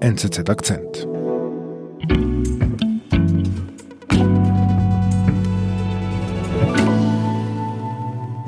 NZZ 0.00 0.48
Akzent. 0.48 1.08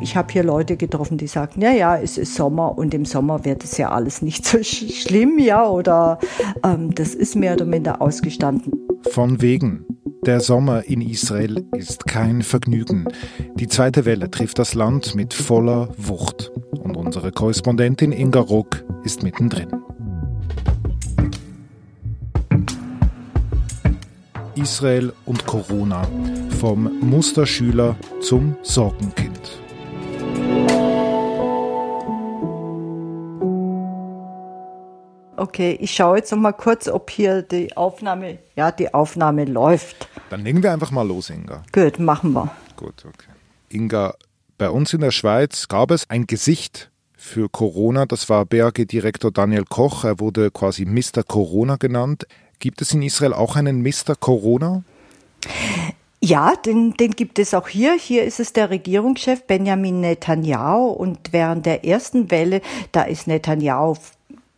Ich 0.00 0.16
habe 0.16 0.32
hier 0.32 0.44
Leute 0.44 0.76
getroffen, 0.76 1.18
die 1.18 1.26
sagten, 1.26 1.60
ja, 1.60 1.72
ja, 1.72 1.96
es 1.96 2.18
ist 2.18 2.34
Sommer 2.34 2.78
und 2.78 2.94
im 2.94 3.04
Sommer 3.04 3.44
wird 3.44 3.64
es 3.64 3.76
ja 3.78 3.90
alles 3.90 4.22
nicht 4.22 4.46
so 4.46 4.62
sch 4.62 4.92
schlimm, 4.92 5.38
ja, 5.38 5.68
oder 5.68 6.20
ähm, 6.64 6.94
das 6.94 7.14
ist 7.14 7.34
mehr 7.34 7.54
oder 7.54 7.64
minder 7.64 8.00
ausgestanden. 8.00 8.72
Von 9.10 9.42
wegen. 9.42 9.84
Der 10.26 10.40
Sommer 10.40 10.84
in 10.84 11.00
Israel 11.00 11.66
ist 11.76 12.06
kein 12.06 12.42
Vergnügen. 12.42 13.06
Die 13.56 13.66
zweite 13.66 14.04
Welle 14.04 14.30
trifft 14.30 14.58
das 14.58 14.74
Land 14.74 15.14
mit 15.14 15.34
voller 15.34 15.88
Wucht. 15.96 16.52
Und 16.82 16.96
unsere 16.96 17.32
Korrespondentin 17.32 18.12
Inga 18.12 18.40
Ruck 18.40 18.84
ist 19.02 19.22
mittendrin. 19.22 19.68
Israel 24.60 25.12
und 25.24 25.46
Corona. 25.46 26.06
Vom 26.60 27.00
Musterschüler 27.00 27.96
zum 28.20 28.56
Sorgenkind. 28.62 29.58
Okay, 35.36 35.78
ich 35.80 35.92
schaue 35.92 36.18
jetzt 36.18 36.30
noch 36.32 36.38
mal 36.38 36.52
kurz, 36.52 36.86
ob 36.86 37.08
hier 37.08 37.40
die 37.40 37.74
Aufnahme, 37.74 38.38
ja, 38.56 38.70
die 38.70 38.92
Aufnahme 38.92 39.46
läuft. 39.46 40.08
Dann 40.28 40.44
legen 40.44 40.62
wir 40.62 40.72
einfach 40.72 40.90
mal 40.90 41.06
los, 41.06 41.30
Inga. 41.30 41.62
Gut, 41.72 41.98
machen 41.98 42.32
wir. 42.32 42.50
Gut, 42.76 43.06
okay. 43.06 43.30
Inga, 43.70 44.14
bei 44.58 44.68
uns 44.68 44.92
in 44.92 45.00
der 45.00 45.10
Schweiz 45.10 45.68
gab 45.68 45.90
es 45.90 46.08
ein 46.10 46.26
Gesicht 46.26 46.90
für 47.16 47.48
Corona. 47.48 48.04
Das 48.04 48.28
war 48.28 48.44
BAG-Direktor 48.44 49.30
Daniel 49.30 49.64
Koch. 49.64 50.04
Er 50.04 50.20
wurde 50.20 50.50
quasi 50.50 50.84
Mr. 50.84 51.22
Corona 51.26 51.76
genannt. 51.76 52.26
Gibt 52.60 52.82
es 52.82 52.92
in 52.92 53.00
Israel 53.00 53.32
auch 53.32 53.56
einen 53.56 53.82
Mr. 53.82 54.14
Corona? 54.18 54.82
Ja, 56.22 56.54
den, 56.54 56.92
den 56.92 57.12
gibt 57.12 57.38
es 57.38 57.54
auch 57.54 57.68
hier. 57.68 57.94
Hier 57.94 58.24
ist 58.24 58.38
es 58.38 58.52
der 58.52 58.68
Regierungschef 58.68 59.44
Benjamin 59.44 60.00
Netanyahu 60.00 60.88
und 60.88 61.32
während 61.32 61.64
der 61.64 61.86
ersten 61.86 62.30
Welle, 62.30 62.60
da 62.92 63.02
ist 63.02 63.26
Netanyahu 63.26 63.96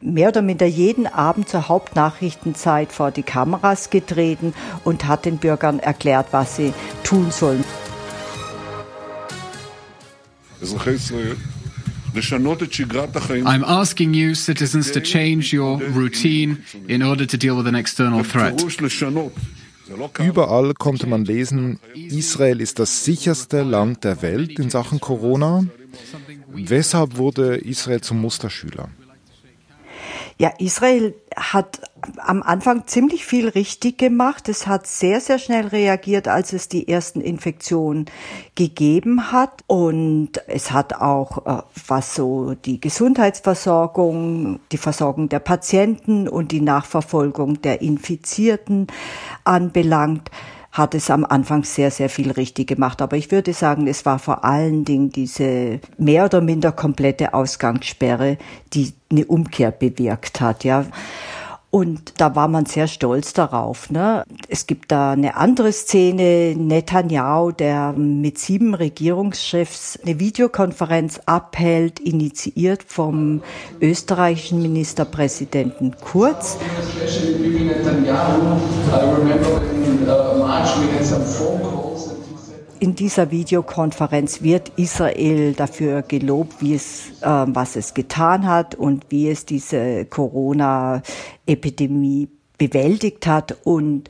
mehr 0.01 0.31
oder 0.31 0.43
minder 0.43 0.67
jeden 0.67 1.07
Abend 1.07 1.49
zur 1.49 1.69
Hauptnachrichtenzeit 1.69 2.93
vor 2.93 3.13
die 3.13 3.23
Kameras 3.23 3.91
getreten 3.91 4.53
und 4.83 5.07
hat 5.07 5.25
den 5.25 5.39
Bürgern 5.39 5.79
erklärt, 5.79 6.27
was 6.33 6.57
sie 6.57 6.75
tun 7.05 7.31
sollen. 7.31 7.65
I'm 12.15 13.65
asking 13.65 14.15
you, 14.15 14.35
citizens, 14.35 14.91
to 14.93 15.01
change 15.01 15.53
your 15.53 15.81
routine 15.81 16.59
in 16.89 17.03
order 17.03 17.27
to 17.27 17.37
deal 17.37 17.57
with 17.57 17.67
an 17.67 17.75
external 17.75 18.25
threat. 18.25 18.63
Überall 20.19 20.75
konnte 20.75 21.07
man 21.07 21.25
lesen, 21.25 21.79
Israel 21.95 22.61
ist 22.61 22.79
das 22.79 23.05
sicherste 23.05 23.63
Land 23.63 24.05
der 24.05 24.23
Welt 24.23 24.59
in 24.59 24.71
Sachen 24.71 25.01
Corona. 25.01 25.65
Weshalb 26.49 27.17
wurde 27.17 27.57
Israel 27.57 28.01
zum 28.01 28.21
Musterschüler? 28.21 28.89
Ja, 30.39 30.53
Israel 30.59 31.15
hat 31.37 31.81
am 32.19 32.43
Anfang 32.43 32.87
ziemlich 32.87 33.25
viel 33.25 33.49
richtig 33.49 33.99
gemacht. 33.99 34.49
Es 34.49 34.67
hat 34.67 34.87
sehr, 34.87 35.21
sehr 35.21 35.39
schnell 35.39 35.67
reagiert, 35.69 36.29
als 36.29 36.53
es 36.53 36.69
die 36.69 36.89
ersten 36.89 37.21
Infektionen 37.21 38.07
gegeben 38.55 39.33
hat. 39.33 39.63
Und 39.67 40.33
es 40.47 40.73
hat 40.73 40.95
auch, 40.95 41.47
äh, 41.47 41.63
was 41.87 42.15
so 42.15 42.55
die 42.55 42.81
Gesundheitsversorgung, 42.81 44.61
die 44.73 44.79
Versorgung 44.79 45.29
der 45.29 45.41
Patienten 45.41 46.29
und 46.29 46.53
die 46.53 46.61
Nachverfolgung 46.61 47.63
der 47.63 47.83
Infizierten 47.83 48.89
anbelangt, 49.45 50.31
hat 50.73 50.95
es 50.95 51.11
am 51.11 51.27
Anfang 51.27 51.65
sehr, 51.65 51.91
sehr 51.91 52.09
viel 52.09 52.31
richtig 52.31 52.67
gemacht. 52.67 53.03
Aber 53.03 53.17
ich 53.17 53.31
würde 53.31 53.53
sagen, 53.53 53.87
es 53.87 54.07
war 54.07 54.19
vor 54.19 54.43
allen 54.45 54.87
Dingen 54.87 55.11
diese 55.11 55.81
mehr 55.99 56.25
oder 56.25 56.41
minder 56.41 56.73
komplette 56.73 57.35
Ausgangssperre, 57.35 58.39
die 58.73 58.95
eine 59.11 59.27
Umkehr 59.27 59.71
bewirkt 59.71 60.41
hat, 60.41 60.65
ja. 60.65 60.87
Und 61.75 62.21
da 62.21 62.37
war 62.37 62.49
man 62.49 62.67
sehr 62.67 62.87
stolz 62.87 63.33
darauf. 63.33 63.89
Ne? 63.89 64.25
Es 64.49 64.67
gibt 64.67 64.93
da 64.93 65.13
eine 65.13 65.39
andere 65.39 65.73
Szene, 65.73 66.55
Netanyahu, 66.55 67.51
der 67.51 67.95
mit 67.95 68.39
sieben 68.39 68.75
Regierungschefs 68.75 69.99
eine 70.03 70.21
Videokonferenz 70.21 71.23
abhält, 71.25 71.99
initiiert 71.99 72.83
vom 72.83 73.41
österreichischen 73.81 74.61
Ministerpräsidenten 74.61 75.97
Kurz. 75.99 76.59
In 82.83 82.95
dieser 82.97 83.31
Videokonferenz 83.31 84.43
wird 84.43 84.73
Israel 84.75 85.55
dafür 85.55 86.03
gelobt, 86.03 86.61
wie 86.61 86.75
es, 86.75 87.13
äh, 87.21 87.45
was 87.47 87.77
es 87.77 87.95
getan 87.95 88.45
hat 88.45 88.75
und 88.75 89.07
wie 89.09 89.31
es 89.31 89.47
diese 89.47 90.05
Corona-Epidemie 90.07 92.29
bewältigt 92.59 93.29
hat 93.29 93.57
und 93.63 94.09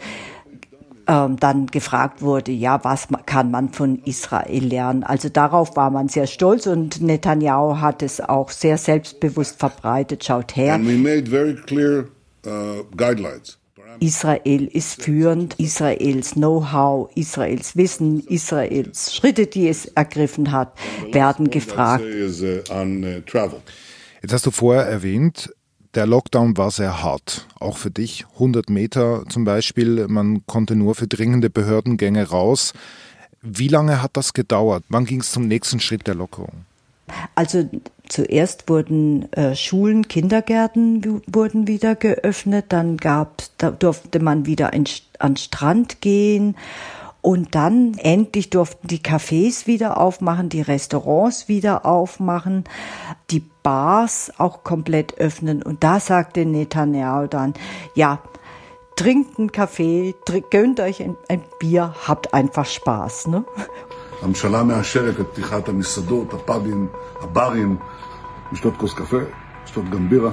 ähm, 1.06 1.36
dann 1.38 1.66
gefragt 1.66 2.22
wurde, 2.22 2.52
ja, 2.52 2.82
was 2.82 3.08
kann 3.26 3.50
man 3.50 3.74
von 3.74 3.98
Israel 4.06 4.64
lernen? 4.64 5.04
Also 5.04 5.28
darauf 5.28 5.76
war 5.76 5.90
man 5.90 6.08
sehr 6.08 6.26
stolz 6.26 6.66
und 6.66 7.02
Netanyahu 7.02 7.78
hat 7.78 8.02
es 8.02 8.22
auch 8.22 8.48
sehr 8.48 8.78
selbstbewusst 8.78 9.58
verbreitet. 9.58 10.24
Schaut 10.24 10.56
her. 10.56 10.72
And 10.72 10.88
we 10.88 10.96
made 10.96 11.28
very 11.28 11.56
clear 11.56 12.06
uh, 12.46 12.84
guidelines. 12.96 13.58
Israel 14.00 14.66
ist 14.66 15.02
führend, 15.02 15.54
Israels 15.58 16.32
Know-how, 16.32 17.10
Israels 17.14 17.76
Wissen, 17.76 18.26
Israels 18.26 19.14
Schritte, 19.14 19.46
die 19.46 19.68
es 19.68 19.86
ergriffen 19.86 20.50
hat, 20.52 20.76
werden 21.12 21.50
gefragt. 21.50 22.04
Jetzt 24.22 24.32
hast 24.32 24.46
du 24.46 24.50
vorher 24.50 24.84
erwähnt, 24.84 25.52
der 25.94 26.06
Lockdown 26.06 26.56
war 26.56 26.70
sehr 26.70 27.02
hart, 27.02 27.46
auch 27.60 27.76
für 27.76 27.90
dich. 27.90 28.24
100 28.34 28.70
Meter 28.70 29.24
zum 29.28 29.44
Beispiel, 29.44 30.08
man 30.08 30.46
konnte 30.46 30.74
nur 30.74 30.94
für 30.94 31.06
dringende 31.06 31.50
Behördengänge 31.50 32.28
raus. 32.28 32.72
Wie 33.42 33.68
lange 33.68 34.00
hat 34.00 34.16
das 34.16 34.32
gedauert? 34.32 34.84
Wann 34.88 35.04
ging 35.04 35.20
es 35.20 35.32
zum 35.32 35.48
nächsten 35.48 35.80
Schritt 35.80 36.06
der 36.06 36.14
Lockerung? 36.14 36.64
Also 37.34 37.68
zuerst 38.12 38.68
wurden 38.68 39.32
äh, 39.32 39.56
Schulen, 39.56 40.06
Kindergärten 40.06 41.22
wurden 41.26 41.66
wieder 41.66 41.94
geöffnet, 41.94 42.66
dann 42.68 42.98
gab, 42.98 43.42
da 43.58 43.70
durfte 43.70 44.20
man 44.20 44.46
wieder 44.46 44.72
in, 44.72 44.84
an 45.18 45.36
Strand 45.36 46.00
gehen 46.00 46.56
und 47.22 47.54
dann 47.54 47.94
endlich 47.98 48.50
durften 48.50 48.88
die 48.88 48.98
Cafés 48.98 49.66
wieder 49.66 49.98
aufmachen, 49.98 50.48
die 50.48 50.60
Restaurants 50.60 51.48
wieder 51.48 51.86
aufmachen, 51.86 52.64
die 53.30 53.44
Bars 53.62 54.32
auch 54.38 54.64
komplett 54.64 55.18
öffnen. 55.18 55.62
Und 55.62 55.84
da 55.84 56.00
sagte 56.00 56.44
Netanyahu 56.44 57.28
dann, 57.28 57.54
ja, 57.94 58.18
trinkt 58.96 59.38
einen 59.38 59.52
Kaffee, 59.52 60.14
gönnt 60.50 60.80
euch 60.80 61.02
ein, 61.02 61.16
ein 61.28 61.42
Bier, 61.58 61.94
habt 62.06 62.34
einfach 62.34 62.66
Spaß. 62.66 63.28
Ne? 63.28 63.44
הממשלה 64.22 64.62
מאשרת 64.62 65.20
את 65.20 65.26
פתיחת 65.32 65.68
המסעדות, 65.68 66.34
הפאבים, 66.34 66.86
הברים, 67.20 67.76
לשתות 68.52 68.76
כוס 68.76 68.94
קפה, 68.94 69.18
לשתות 69.64 69.90
גם 69.90 70.08
בירה. 70.08 70.30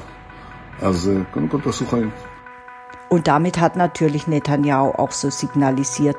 אז 0.81 1.11
קודם 1.31 1.47
כל 1.47 1.61
תעשו 1.61 1.85
חיים. 1.85 2.09
Und 3.11 3.27
damit 3.27 3.57
hat 3.57 3.75
natürlich 3.75 4.27
Netanyahu 4.27 4.89
auch 5.01 5.11
so 5.11 5.31
signalisiert, 5.31 6.17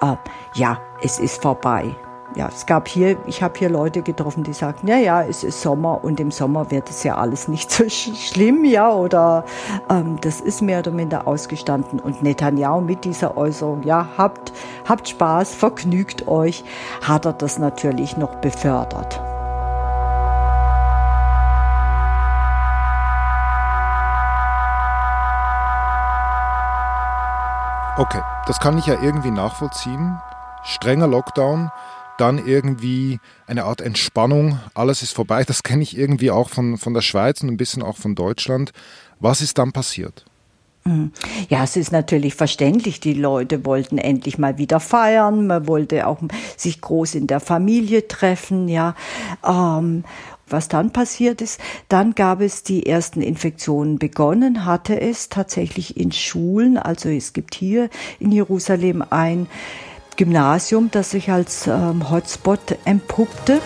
äh, 0.00 0.14
ja, 0.54 0.78
es 1.02 1.18
ist 1.18 1.42
vorbei 1.42 1.96
ja, 2.34 2.48
es 2.48 2.66
gab 2.66 2.88
hier, 2.88 3.16
ich 3.26 3.42
habe 3.42 3.58
hier 3.58 3.68
Leute 3.68 4.02
getroffen, 4.02 4.44
die 4.44 4.52
sagten, 4.52 4.86
ja, 4.86 4.96
ja, 4.96 5.22
es 5.22 5.44
ist 5.44 5.62
Sommer 5.62 6.04
und 6.04 6.20
im 6.20 6.30
Sommer 6.30 6.70
wird 6.70 6.90
es 6.90 7.02
ja 7.02 7.16
alles 7.16 7.48
nicht 7.48 7.70
so 7.72 7.88
sch 7.88 8.14
schlimm, 8.14 8.64
ja, 8.64 8.92
oder 8.92 9.44
ähm, 9.88 10.18
das 10.20 10.40
ist 10.40 10.62
mehr 10.62 10.80
oder 10.80 10.90
minder 10.90 11.26
ausgestanden. 11.26 12.00
Und 12.00 12.22
Netanyahu 12.22 12.80
mit 12.80 13.04
dieser 13.04 13.36
Äußerung, 13.36 13.82
ja, 13.82 14.08
habt, 14.16 14.52
habt 14.86 15.08
Spaß, 15.08 15.54
vergnügt 15.54 16.28
euch, 16.28 16.64
hat 17.02 17.24
er 17.24 17.32
das 17.32 17.58
natürlich 17.58 18.16
noch 18.16 18.36
befördert. 18.36 19.20
Okay, 27.96 28.22
das 28.46 28.60
kann 28.60 28.78
ich 28.78 28.86
ja 28.86 28.94
irgendwie 29.02 29.32
nachvollziehen. 29.32 30.20
Strenger 30.62 31.08
Lockdown, 31.08 31.72
dann 32.20 32.46
irgendwie 32.46 33.20
eine 33.46 33.64
Art 33.64 33.80
Entspannung, 33.80 34.58
alles 34.74 35.02
ist 35.02 35.14
vorbei. 35.14 35.44
Das 35.44 35.62
kenne 35.62 35.82
ich 35.82 35.96
irgendwie 35.96 36.30
auch 36.30 36.50
von, 36.50 36.76
von 36.76 36.94
der 36.94 37.02
Schweiz 37.02 37.42
und 37.42 37.48
ein 37.48 37.56
bisschen 37.56 37.82
auch 37.82 37.96
von 37.96 38.14
Deutschland. 38.14 38.72
Was 39.20 39.40
ist 39.40 39.58
dann 39.58 39.72
passiert? 39.72 40.24
Mhm. 40.84 41.12
Ja, 41.48 41.64
es 41.64 41.76
ist 41.76 41.92
natürlich 41.92 42.34
verständlich. 42.34 43.00
Die 43.00 43.14
Leute 43.14 43.64
wollten 43.64 43.98
endlich 43.98 44.38
mal 44.38 44.58
wieder 44.58 44.80
feiern. 44.80 45.46
Man 45.46 45.66
wollte 45.66 46.06
auch 46.06 46.18
sich 46.56 46.80
groß 46.80 47.14
in 47.14 47.26
der 47.26 47.40
Familie 47.40 48.08
treffen, 48.08 48.68
ja. 48.68 48.94
Ähm, 49.44 50.04
Was 50.50 50.68
dann 50.68 50.92
passiert 50.92 51.42
ist, 51.42 51.60
dann 51.90 52.14
gab 52.14 52.40
es 52.40 52.62
die 52.62 52.86
ersten 52.86 53.20
Infektionen 53.20 53.98
begonnen, 53.98 54.64
hatte 54.64 54.98
es 54.98 55.28
tatsächlich 55.28 55.98
in 55.98 56.10
Schulen, 56.10 56.78
also 56.78 57.10
es 57.10 57.34
gibt 57.34 57.54
hier 57.54 57.90
in 58.18 58.32
Jerusalem 58.32 59.04
ein 59.10 59.46
Gymnasium, 60.18 60.90
das 60.90 61.12
sich 61.12 61.30
als 61.30 61.66
ähm, 61.68 62.10
Hotspot 62.10 62.76
empuppte. 62.84 63.60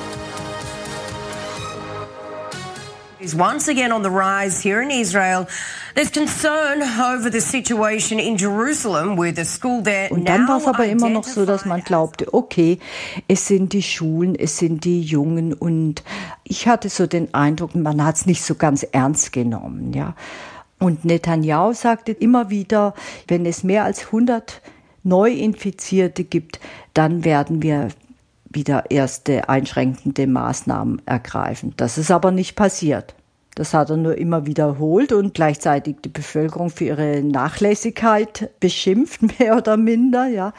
is 3.22 3.34
once 3.34 3.68
again 3.68 3.92
on 3.92 4.02
the 4.02 4.10
rise 4.10 4.60
here 4.60 4.82
in 4.82 4.90
Israel. 4.90 5.46
There's 5.94 6.10
concern 6.10 6.82
over 6.82 7.30
the 7.30 7.40
situation 7.40 8.18
in 8.18 8.36
Jerusalem 8.36 9.16
with 9.16 9.36
the 9.36 9.44
school 9.44 9.82
there. 9.82 10.10
Und 10.10 10.28
dann 10.28 10.48
war 10.48 10.58
es 10.58 10.66
aber 10.66 10.86
immer 10.86 11.08
noch 11.08 11.24
so, 11.24 11.46
dass 11.46 11.64
man 11.64 11.82
glaubte, 11.82 12.34
okay, 12.34 12.78
es 13.28 13.46
sind 13.46 13.72
die 13.72 13.82
Schulen, 13.82 14.34
es 14.34 14.58
sind 14.58 14.84
die 14.84 15.02
Jungen 15.02 15.54
und 15.54 16.02
ich 16.44 16.66
hatte 16.66 16.88
so 16.88 17.06
den 17.06 17.32
Eindruck, 17.32 17.74
man 17.74 18.04
hat 18.04 18.16
es 18.16 18.26
nicht 18.26 18.42
so 18.42 18.56
ganz 18.56 18.82
ernst 18.82 19.32
genommen, 19.32 19.92
ja. 19.92 20.14
Und 20.78 21.04
Netanyahu 21.04 21.74
sagte 21.74 22.10
immer 22.10 22.50
wieder, 22.50 22.94
wenn 23.28 23.46
es 23.46 23.62
mehr 23.62 23.84
als 23.84 24.06
100 24.06 24.60
Neuinfizierte 25.02 26.24
gibt, 26.24 26.60
dann 26.94 27.24
werden 27.24 27.62
wir 27.62 27.88
wieder 28.50 28.90
erste 28.90 29.48
einschränkende 29.48 30.26
Maßnahmen 30.26 31.02
ergreifen. 31.06 31.74
Das 31.76 31.98
ist 31.98 32.10
aber 32.10 32.30
nicht 32.30 32.54
passiert. 32.54 33.14
Das 33.54 33.74
hat 33.74 33.90
er 33.90 33.96
nur 33.96 34.16
immer 34.16 34.46
wiederholt 34.46 35.12
und 35.12 35.34
gleichzeitig 35.34 35.96
die 36.04 36.08
Bevölkerung 36.08 36.70
für 36.70 36.84
ihre 36.84 37.22
Nachlässigkeit 37.22 38.50
beschimpft, 38.60 39.20
mehr 39.38 39.56
oder 39.56 39.76
minder, 39.76 40.26
ja. 40.26 40.52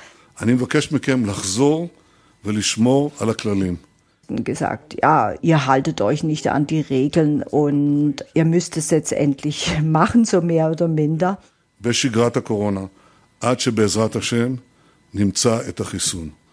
gesagt, 4.44 4.98
ja, 5.02 5.34
ihr 5.42 5.66
haltet 5.66 6.02
euch 6.02 6.24
nicht 6.24 6.48
an 6.48 6.66
die 6.66 6.82
Regeln 6.82 7.44
und 7.44 8.26
ihr 8.34 8.46
müsst 8.46 8.78
es 8.78 8.90
jetzt 8.90 9.12
endlich 9.12 9.80
machen, 9.84 10.26
so 10.26 10.42
mehr 10.42 10.72
oder 10.72 10.88
minder. 10.88 11.40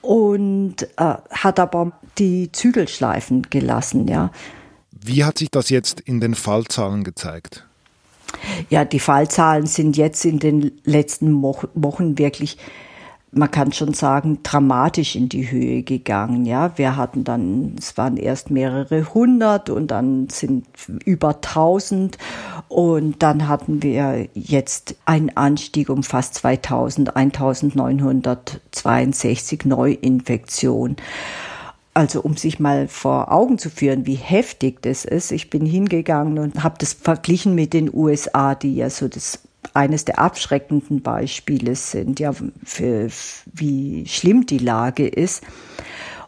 Und 0.03 0.83
äh, 0.97 1.15
hat 1.31 1.61
aber 1.61 1.93
die 2.19 2.51
Zügel 2.53 2.89
schleifen 2.89 3.43
gelassen, 3.51 4.09
ja. 4.09 4.31
Wie 4.91 5.25
hat 5.25 5.39
sich 5.39 5.51
das 5.51 5.71
jetzt 5.71 6.01
in 6.01 6.21
den 6.21 6.35
Fallzahlen 6.35 7.05
gezeigt? 7.05 7.67
Ja, 8.69 8.85
die 8.85 9.01
Fallzahlen 9.01 9.67
sind 9.67 9.97
jetzt 9.97 10.25
in 10.25 10.39
den 10.39 10.73
letzten 10.85 11.43
Wochen 11.43 12.19
wirklich 12.19 12.59
man 13.33 13.51
kann 13.51 13.73
schon 13.73 13.95
sagen, 13.95 14.41
dramatisch 14.43 15.15
in 15.15 15.29
die 15.29 15.49
Höhe 15.51 15.83
gegangen. 15.83 16.47
Ja, 16.47 16.73
wir 16.77 16.97
hatten 16.97 17.25
dann, 17.25 17.77
es 17.79 17.97
waren 17.97 18.17
erst 18.17 18.51
mehrere 18.51 19.15
hundert 19.15 19.71
und 19.71 19.93
dann 19.93 20.29
sind 20.31 20.67
über 21.05 21.41
tausend 21.41 22.19
und 22.69 23.23
dann 23.23 23.47
hatten 23.47 23.85
wir 23.85 24.27
jetzt 24.35 24.97
einen 25.05 25.37
Anstieg 25.37 25.91
um 25.91 26.03
fast 26.03 26.35
2000, 26.35 27.17
1962 27.17 29.65
Neuinfektionen. 29.65 30.97
Also 31.95 32.21
um 32.23 32.37
sich 32.37 32.59
mal 32.61 32.89
vor 32.89 33.33
Augen 33.33 33.59
zu 33.59 33.69
führen, 33.69 34.07
wie 34.07 34.15
heftig 34.15 34.81
das 34.83 35.05
ist. 35.05 35.33
Ich 35.33 35.51
bin 35.51 35.67
hingegangen 35.67 36.39
und 36.39 36.63
habe 36.63 36.77
das 36.79 36.93
verglichen 36.95 37.55
mit 37.55 37.75
den 37.75 37.93
USA, 37.93 38.55
die 38.55 38.77
ja 38.77 38.89
so 38.91 39.09
das 39.09 39.41
eines 39.75 40.05
der 40.05 40.19
abschreckenden 40.19 41.03
Beispiele 41.03 41.75
sind, 41.75 42.21
ja, 42.21 42.33
für 42.65 43.09
wie 43.53 44.07
schlimm 44.07 44.47
die 44.47 44.59
Lage 44.59 45.07
ist. 45.07 45.43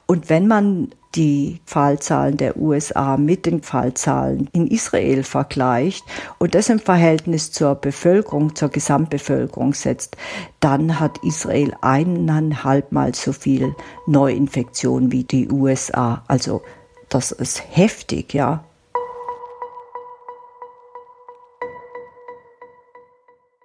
Und 0.07 0.29
wenn 0.29 0.47
man 0.47 0.91
die 1.15 1.61
Fallzahlen 1.67 2.37
der 2.37 2.57
USA 2.57 3.17
mit 3.17 3.45
den 3.45 3.63
Fallzahlen 3.63 4.49
in 4.53 4.67
Israel 4.67 5.25
vergleicht 5.25 6.05
und 6.39 6.55
das 6.55 6.71
im 6.71 6.79
Verhältnis 6.79 7.53
zur 7.53 7.75
Bevölkerung, 7.75 8.55
zur 8.55 8.71
Gesamtbevölkerung 8.71 9.75
setzt, 9.75 10.17
dann 10.61 11.01
hat 11.01 11.19
Israel 11.23 11.75
eineinhalbmal 11.83 13.15
so 13.15 13.33
viel 13.33 13.75
Neuinfektionen 14.07 15.13
wie 15.13 15.25
die 15.25 15.51
USA. 15.51 16.25
Also 16.29 16.63
das 17.09 17.31
ist 17.31 17.63
heftig, 17.71 18.33
ja. 18.33 18.65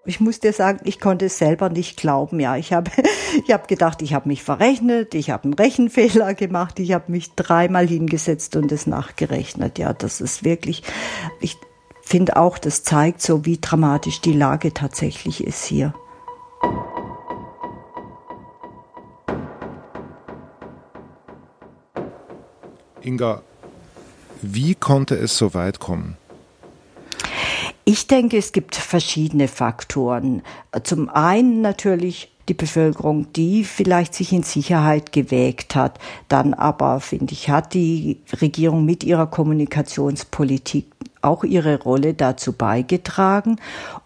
Ich 0.07 0.21
muss 0.21 0.39
dir 0.39 0.54
sagen, 0.54 0.80
ich 0.86 1.01
konnte 1.01 1.25
es 1.25 1.38
selber 1.38 1.68
nicht 1.68 1.98
glauben. 1.98 2.39
Ja, 2.39 2.56
ich 2.56 2.71
habe, 2.71 2.89
ich 3.45 3.54
habe 3.54 3.68
gedacht, 3.68 4.01
ich 4.01 4.13
habe 4.13 4.30
mich 4.30 4.42
verrechnet, 4.42 5.13
ich 5.13 5.30
habe 5.31 5.44
einen 5.44 5.54
Rechenfehler 5.54 6.33
gemacht, 6.33 6.80
ich 6.80 6.94
habe 6.94 7.12
mich 7.12 7.36
dreimal 7.36 7.86
hingesetzt 7.86 8.56
und 8.56 8.71
es 8.71 8.88
nachgerechnet. 8.88 9.77
Ja, 9.77 9.92
das 9.92 10.21
ist 10.21 10.45
wirklich, 10.45 10.83
ich 11.42 11.57
finde 12.01 12.38
auch, 12.38 12.57
das 12.57 12.83
zeigt 12.83 13.21
so, 13.21 13.44
wie 13.44 13.57
dramatisch 13.59 14.21
die 14.21 14.31
Lage 14.31 14.74
tatsächlich 14.74 15.44
ist 15.45 15.65
hier. 15.65 15.94
Inga, 23.01 23.42
wie 24.42 24.74
konnte 24.74 25.15
es 25.15 25.38
so 25.38 25.54
weit 25.54 25.81
kommen? 25.81 26.15
Ich 27.89 28.06
denke, 28.06 28.36
es 28.36 28.51
gibt 28.51 28.75
verschiedene 28.75 29.48
Faktoren. 29.48 30.42
Zum 30.84 31.07
einen 31.07 31.62
natürlich 31.62 32.30
die 32.50 32.54
Bevölkerung, 32.54 33.31
die 33.31 33.63
vielleicht 33.63 34.13
sich 34.13 34.34
in 34.34 34.44
Sicherheit 34.44 35.13
gewägt 35.13 35.74
hat. 35.74 35.98
Dann 36.28 36.54
aber, 36.54 37.00
finde 37.00 37.31
ich, 37.31 37.50
hat 37.50 37.74
die 37.74 38.19
Regierung 38.42 38.84
mit 38.84 39.06
ihrer 39.06 39.28
Kommunikationspolitik 39.28 40.88
auch 41.22 41.45
ihre 41.45 41.81
Rolle 41.81 42.13
dazu 42.13 42.51
beigetragen. 42.51 43.56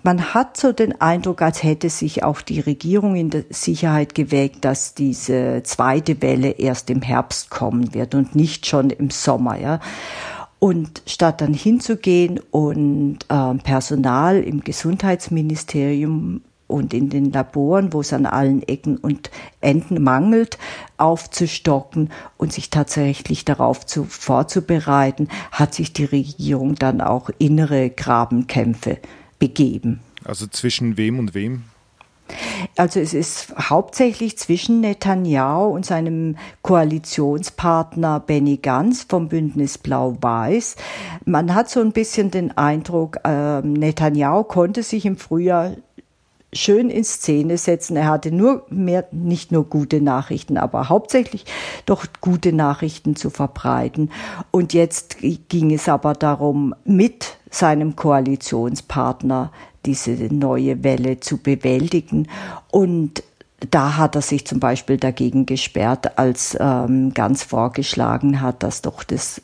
Man 0.03 0.35
hat 0.35 0.57
so 0.57 0.73
den 0.73 1.01
Eindruck, 1.01 1.41
als 1.41 1.63
hätte 1.63 1.89
sich 1.89 2.23
auch 2.23 2.41
die 2.41 2.59
Regierung 2.59 3.15
in 3.15 3.31
der 3.31 3.45
Sicherheit 3.49 4.13
gewägt, 4.13 4.63
dass 4.63 4.93
diese 4.93 5.63
zweite 5.63 6.21
Welle 6.21 6.51
erst 6.51 6.91
im 6.91 7.01
Herbst 7.01 7.49
kommen 7.49 7.95
wird 7.95 8.13
und 8.13 8.35
nicht 8.35 8.67
schon 8.67 8.91
im 8.91 9.09
Sommer, 9.09 9.57
ja. 9.57 9.79
Und 10.63 11.01
statt 11.07 11.41
dann 11.41 11.55
hinzugehen 11.55 12.39
und 12.51 13.17
äh, 13.29 13.55
Personal 13.55 14.43
im 14.43 14.61
Gesundheitsministerium 14.61 16.41
und 16.67 16.93
in 16.93 17.09
den 17.09 17.31
Laboren, 17.31 17.93
wo 17.93 18.01
es 18.01 18.13
an 18.13 18.27
allen 18.27 18.61
Ecken 18.61 18.97
und 18.97 19.31
Enden 19.59 20.03
mangelt, 20.03 20.59
aufzustocken 20.97 22.11
und 22.37 22.53
sich 22.53 22.69
tatsächlich 22.69 23.43
darauf 23.43 23.87
zu, 23.87 24.03
vorzubereiten, 24.03 25.29
hat 25.51 25.73
sich 25.73 25.93
die 25.93 26.05
Regierung 26.05 26.75
dann 26.75 27.01
auch 27.01 27.31
innere 27.39 27.89
Grabenkämpfe 27.89 28.99
begeben. 29.39 29.99
Also 30.23 30.45
zwischen 30.45 30.95
wem 30.95 31.17
und 31.17 31.33
wem? 31.33 31.63
Also 32.77 32.99
es 32.99 33.13
ist 33.13 33.53
hauptsächlich 33.57 34.37
zwischen 34.37 34.81
Netanyahu 34.81 35.73
und 35.73 35.85
seinem 35.85 36.37
Koalitionspartner 36.61 38.19
Benny 38.19 38.57
Gantz 38.57 39.05
vom 39.07 39.27
Bündnis 39.29 39.77
Blau-Weiß. 39.77 40.75
Man 41.25 41.53
hat 41.53 41.69
so 41.69 41.81
ein 41.81 41.91
bisschen 41.91 42.31
den 42.31 42.57
Eindruck, 42.57 43.19
äh, 43.23 43.61
Netanyahu 43.61 44.43
konnte 44.43 44.83
sich 44.83 45.05
im 45.05 45.17
Frühjahr 45.17 45.71
schön 46.53 46.89
in 46.89 47.03
Szene 47.03 47.57
setzen. 47.57 47.95
Er 47.95 48.07
hatte 48.07 48.31
nur 48.31 48.65
mehr, 48.69 49.07
nicht 49.11 49.51
nur 49.51 49.65
gute 49.65 50.01
Nachrichten, 50.01 50.57
aber 50.57 50.89
hauptsächlich 50.89 51.45
doch 51.85 52.05
gute 52.19 52.53
Nachrichten 52.53 53.15
zu 53.15 53.29
verbreiten. 53.29 54.11
Und 54.51 54.73
jetzt 54.73 55.17
ging 55.19 55.73
es 55.73 55.87
aber 55.87 56.13
darum, 56.13 56.75
mit 56.83 57.37
seinem 57.49 57.95
Koalitionspartner 57.95 59.51
diese 59.85 60.11
neue 60.11 60.83
Welle 60.83 61.19
zu 61.19 61.37
bewältigen. 61.37 62.27
Und 62.69 63.23
da 63.69 63.97
hat 63.97 64.15
er 64.15 64.21
sich 64.21 64.45
zum 64.45 64.59
Beispiel 64.59 64.97
dagegen 64.97 65.45
gesperrt, 65.45 66.17
als 66.17 66.57
ähm, 66.59 67.13
ganz 67.13 67.43
vorgeschlagen 67.43 68.41
hat, 68.41 68.63
dass 68.63 68.81
doch 68.81 69.03
das 69.03 69.41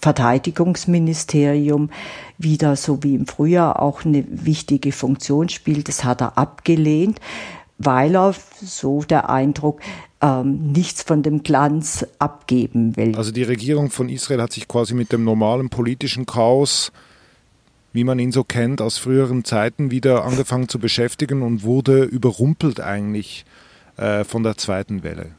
Verteidigungsministerium 0.00 1.90
wieder 2.38 2.74
so 2.76 3.02
wie 3.02 3.14
im 3.14 3.26
Frühjahr 3.26 3.80
auch 3.80 4.04
eine 4.04 4.24
wichtige 4.28 4.92
Funktion 4.92 5.48
spielt. 5.48 5.88
Das 5.88 6.04
hat 6.04 6.22
er 6.22 6.38
abgelehnt, 6.38 7.20
weil 7.78 8.16
er, 8.16 8.34
so 8.62 9.02
der 9.02 9.28
Eindruck, 9.30 9.80
ähm, 10.22 10.72
nichts 10.72 11.02
von 11.02 11.22
dem 11.22 11.42
Glanz 11.42 12.06
abgeben 12.18 12.96
will. 12.96 13.16
Also 13.16 13.30
die 13.30 13.42
Regierung 13.42 13.90
von 13.90 14.08
Israel 14.08 14.42
hat 14.42 14.52
sich 14.52 14.68
quasi 14.68 14.94
mit 14.94 15.12
dem 15.12 15.24
normalen 15.24 15.68
politischen 15.68 16.26
Chaos 16.26 16.92
wie 17.92 18.04
man 18.04 18.18
ihn 18.18 18.32
so 18.32 18.44
kennt, 18.44 18.80
aus 18.80 18.98
früheren 18.98 19.44
Zeiten 19.44 19.90
wieder 19.90 20.24
angefangen 20.24 20.68
zu 20.68 20.78
beschäftigen 20.78 21.42
und 21.42 21.62
wurde 21.62 22.04
überrumpelt 22.04 22.80
eigentlich 22.80 23.44
äh, 23.96 24.24
von 24.24 24.42
der 24.42 24.56
zweiten 24.56 25.02
Welle. 25.02 25.32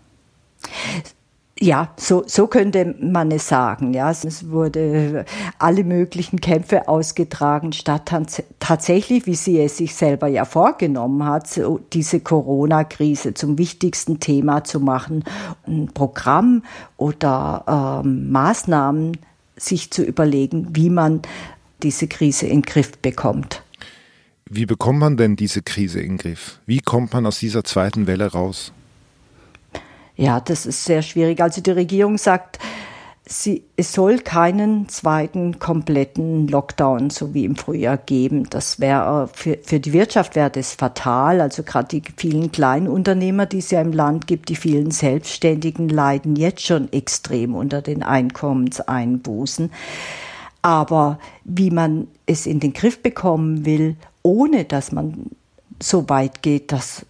Ja, 1.64 1.94
so, 1.96 2.24
so 2.26 2.48
könnte 2.48 2.96
man 3.00 3.30
es 3.30 3.48
sagen. 3.48 3.94
Ja, 3.94 4.10
es 4.10 4.50
wurde 4.50 5.26
alle 5.60 5.84
möglichen 5.84 6.42
Kämpfe 6.42 6.88
ausgetragen, 6.88 7.72
statt 7.72 8.12
tatsächlich, 8.58 9.28
wie 9.28 9.36
sie 9.36 9.60
es 9.60 9.78
sich 9.78 9.94
selber 9.94 10.26
ja 10.26 10.46
vorgenommen 10.46 11.24
hat, 11.24 11.48
so 11.48 11.80
diese 11.94 12.20
Corona-Krise 12.20 13.36
zum 13.36 13.60
wichtigsten 13.60 14.20
Thema 14.20 14.64
zu 14.64 14.80
machen, 14.80 15.24
ein 15.68 15.92
Programm 15.94 16.64
oder 16.98 18.02
ähm, 18.04 18.32
Maßnahmen 18.32 19.18
sich 19.56 19.92
zu 19.92 20.04
überlegen, 20.04 20.70
wie 20.72 20.90
man 20.90 21.22
diese 21.84 22.08
Krise 22.08 22.48
in 22.48 22.62
den 22.62 22.62
Griff 22.64 22.98
bekommt. 22.98 23.64
Wie 24.46 24.66
bekommt 24.66 25.00
man 25.00 25.18
denn 25.18 25.36
diese 25.36 25.62
Krise 25.62 26.02
in 26.02 26.14
den 26.14 26.18
Griff? 26.18 26.60
Wie 26.66 26.80
kommt 26.80 27.14
man 27.14 27.26
aus 27.26 27.40
dieser 27.40 27.64
zweiten 27.64 28.08
Welle 28.08 28.32
raus? 28.32 28.74
Ja, 30.16 30.40
das 30.40 30.66
ist 30.66 30.84
sehr 30.84 31.02
schwierig. 31.02 31.42
Also 31.42 31.62
die 31.62 31.72
Regierung 31.72 32.18
sagt, 32.18 32.60
sie, 33.26 33.64
es 33.78 33.94
soll 33.94 34.20
keinen 34.20 34.90
zweiten 34.90 35.60
kompletten 35.60 36.48
Lockdown 36.48 37.10
so 37.10 37.34
wie 37.34 37.46
im 37.46 37.56
Frühjahr 37.56 37.98
geben. 37.98 38.50
Das 38.50 38.80
wäre 38.80 39.30
für, 39.34 39.58
für 39.64 39.80
die 39.80 39.94
Wirtschaft 39.94 40.36
wäre 40.36 40.50
das 40.50 40.74
fatal. 40.74 41.42
Also 41.42 41.64
gerade 41.64 41.88
die 41.88 42.04
vielen 42.18 42.52
Kleinunternehmer, 42.52 43.46
die 43.46 43.60
es 43.60 43.72
ja 43.72 43.82
im 43.82 43.94
Land 43.94 44.28
gibt, 44.28 44.50
die 44.50 44.56
vielen 44.56 44.92
Selbstständigen 44.92 45.90
leiden 45.90 46.36
jetzt 46.36 46.66
schon 46.66 46.92
extrem 46.92 47.56
unter 47.56 47.82
den 47.82 48.04
Einkommenseinbußen. 48.04 49.72
Aber 50.62 51.20
wie 51.44 51.72
man 51.72 52.08
es 52.26 52.46
in 52.46 52.60
den 52.60 52.74
Griff 52.74 53.02
bekommen 53.02 53.66
will, 53.66 53.96
ohne 54.24 54.66
dass 54.66 54.92
man 54.92 55.26
so 55.82 56.08
weit 56.10 56.42
geht, 56.42 56.72
das 56.72 57.06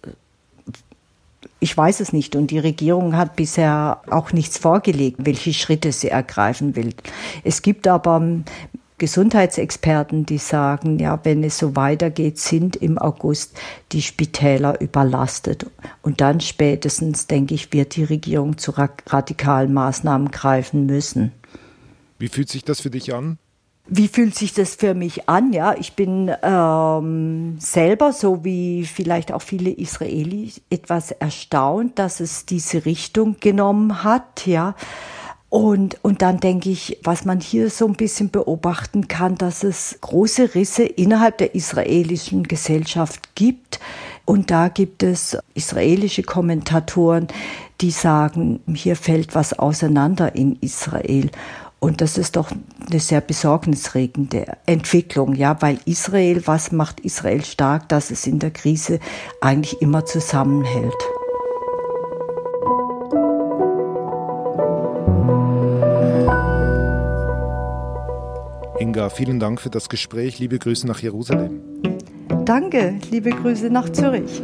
ich 1.62 1.76
weiß 1.76 2.00
es 2.00 2.12
nicht. 2.12 2.34
Und 2.34 2.50
die 2.50 2.58
Regierung 2.58 3.16
hat 3.16 3.36
bisher 3.36 4.00
auch 4.10 4.32
nichts 4.32 4.58
vorgelegt, 4.58 5.18
welche 5.24 5.54
Schritte 5.54 5.92
sie 5.92 6.08
ergreifen 6.08 6.74
will. 6.74 6.92
Es 7.44 7.62
gibt 7.62 7.86
aber 7.86 8.20
Gesundheitsexperten, 8.98 10.26
die 10.26 10.38
sagen, 10.38 10.98
ja, 10.98 11.20
wenn 11.24 11.44
es 11.44 11.58
so 11.58 11.76
weitergeht, 11.76 12.38
sind 12.38 12.76
im 12.76 12.98
August 12.98 13.56
die 13.92 14.02
Spitäler 14.02 14.80
überlastet. 14.80 15.66
Und 16.02 16.20
dann 16.20 16.40
spätestens, 16.40 17.28
denke 17.28 17.54
ich, 17.54 17.72
wird 17.72 17.94
die 17.94 18.04
Regierung 18.04 18.58
zu 18.58 18.72
radikalen 19.06 19.72
Maßnahmen 19.72 20.32
greifen 20.32 20.86
müssen. 20.86 21.32
Wie 22.22 22.28
fühlt 22.28 22.48
sich 22.48 22.62
das 22.62 22.80
für 22.80 22.90
dich 22.90 23.12
an? 23.12 23.36
Wie 23.88 24.06
fühlt 24.06 24.36
sich 24.36 24.54
das 24.54 24.76
für 24.76 24.94
mich 24.94 25.28
an? 25.28 25.52
Ja, 25.52 25.74
ich 25.76 25.94
bin 25.94 26.30
ähm, 26.44 27.56
selber, 27.58 28.12
so 28.12 28.44
wie 28.44 28.86
vielleicht 28.86 29.32
auch 29.32 29.42
viele 29.42 29.70
Israelis, 29.70 30.60
etwas 30.70 31.10
erstaunt, 31.10 31.98
dass 31.98 32.20
es 32.20 32.46
diese 32.46 32.84
Richtung 32.84 33.38
genommen 33.40 34.04
hat. 34.04 34.46
Ja, 34.46 34.76
und, 35.48 35.98
und 36.02 36.22
dann 36.22 36.38
denke 36.38 36.70
ich, 36.70 36.96
was 37.02 37.24
man 37.24 37.40
hier 37.40 37.70
so 37.70 37.86
ein 37.86 37.94
bisschen 37.94 38.30
beobachten 38.30 39.08
kann, 39.08 39.34
dass 39.34 39.64
es 39.64 39.98
große 40.00 40.54
Risse 40.54 40.84
innerhalb 40.84 41.38
der 41.38 41.56
israelischen 41.56 42.44
Gesellschaft 42.44 43.34
gibt. 43.34 43.80
Und 44.24 44.52
da 44.52 44.68
gibt 44.68 45.02
es 45.02 45.36
israelische 45.54 46.22
Kommentatoren, 46.22 47.26
die 47.80 47.90
sagen, 47.90 48.60
hier 48.72 48.94
fällt 48.94 49.34
was 49.34 49.58
auseinander 49.58 50.36
in 50.36 50.56
Israel. 50.60 51.30
Und 51.82 52.00
das 52.00 52.16
ist 52.16 52.36
doch 52.36 52.52
eine 52.88 53.00
sehr 53.00 53.20
besorgniserregende 53.20 54.46
Entwicklung, 54.66 55.34
ja, 55.34 55.60
weil 55.60 55.80
Israel, 55.84 56.46
was 56.46 56.70
macht 56.70 57.00
Israel 57.00 57.44
stark, 57.44 57.88
dass 57.88 58.12
es 58.12 58.24
in 58.24 58.38
der 58.38 58.52
Krise 58.52 59.00
eigentlich 59.40 59.82
immer 59.82 60.04
zusammenhält. 60.04 60.94
Inga, 68.78 69.10
vielen 69.10 69.40
Dank 69.40 69.60
für 69.60 69.70
das 69.70 69.88
Gespräch. 69.88 70.38
Liebe 70.38 70.60
Grüße 70.60 70.86
nach 70.86 71.00
Jerusalem. 71.00 71.62
Danke, 72.44 73.00
liebe 73.10 73.30
Grüße 73.30 73.70
nach 73.70 73.90
Zürich. 73.90 74.40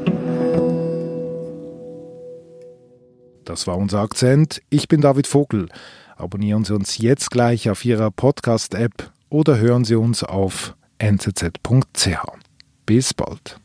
Das 3.44 3.68
war 3.68 3.76
unser 3.76 4.00
Akzent. 4.00 4.60
Ich 4.70 4.88
bin 4.88 5.00
David 5.00 5.28
Vogel. 5.28 5.68
Abonnieren 6.18 6.64
Sie 6.64 6.74
uns 6.74 6.98
jetzt 6.98 7.30
gleich 7.30 7.70
auf 7.70 7.84
Ihrer 7.84 8.10
Podcast-App 8.10 9.12
oder 9.30 9.58
hören 9.58 9.84
Sie 9.84 9.94
uns 9.94 10.24
auf 10.24 10.74
nzz.ch. 11.00 12.08
Bis 12.84 13.14
bald. 13.14 13.60